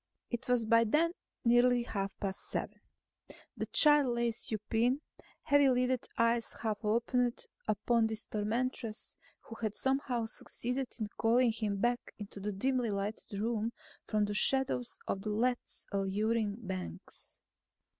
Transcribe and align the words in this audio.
It 0.31 0.47
was 0.47 0.65
by 0.65 0.83
then 0.83 1.11
nearly 1.45 1.83
half 1.83 2.19
past 2.19 2.49
seven. 2.49 2.81
The 3.55 3.67
child 3.67 4.07
lay 4.15 4.31
supine; 4.31 4.99
heavy 5.43 5.69
lidded 5.69 6.07
eyes 6.17 6.53
half 6.53 6.83
opened 6.83 7.45
upon 7.67 8.07
this 8.07 8.25
tormentress 8.25 9.15
who 9.41 9.55
had 9.61 9.75
somehow 9.75 10.25
succeeded 10.25 10.87
in 10.99 11.07
calling 11.17 11.51
him 11.51 11.77
back 11.77 12.15
into 12.17 12.39
the 12.39 12.51
dimly 12.51 12.89
lighted 12.89 13.37
room 13.39 13.73
from 14.07 14.25
the 14.25 14.33
shadows 14.33 14.97
of 15.07 15.23
Lethe's 15.23 15.85
alluring 15.91 16.55
banks. 16.57 17.39